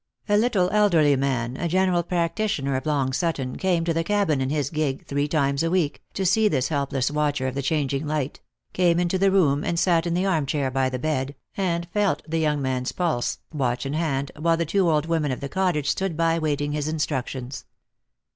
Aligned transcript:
A 0.27 0.35
little 0.35 0.67
elderly 0.71 1.15
man, 1.15 1.55
a 1.57 1.67
general 1.67 2.01
practitioner 2.01 2.75
of 2.75 2.87
Long 2.87 3.13
Sutton, 3.13 3.55
came 3.55 3.85
to 3.85 3.93
the 3.93 4.03
cabin 4.03 4.41
in 4.41 4.49
his 4.49 4.71
gig 4.71 5.05
three 5.05 5.27
times 5.27 5.61
a 5.61 5.69
week, 5.69 6.01
to 6.15 6.25
see 6.25 6.47
this 6.47 6.69
helpless 6.69 7.11
watcher 7.11 7.45
of 7.45 7.53
the 7.53 7.61
changing 7.61 8.07
light; 8.07 8.39
came 8.73 8.99
into 8.99 9.19
the 9.19 9.29
room, 9.29 9.63
and 9.63 9.77
sat 9.77 10.07
in 10.07 10.15
the 10.15 10.25
arm 10.25 10.47
chair 10.47 10.71
by 10.71 10.89
the 10.89 10.97
bed, 10.97 11.35
and 11.55 11.87
felt 11.93 12.23
the 12.27 12.39
young 12.39 12.63
man's 12.63 12.91
pulse, 12.91 13.41
watch 13.53 13.85
in 13.85 13.93
hand, 13.93 14.31
while 14.35 14.57
the 14.57 14.79
old 14.79 15.05
wo 15.05 15.19
man 15.19 15.31
of 15.31 15.39
the 15.39 15.47
cottage 15.47 15.91
stood 15.91 16.17
by 16.17 16.39
waiting 16.39 16.71
his 16.71 16.87
instructions. 16.87 17.65